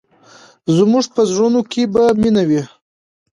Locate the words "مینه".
2.21-2.43